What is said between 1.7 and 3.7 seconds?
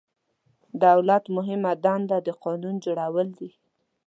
دنده د قانون جوړول دي.